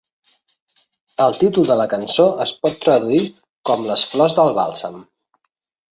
[1.25, 3.21] El títol de la cançó es pot traduir
[3.71, 4.99] com "les flors del bàlsam".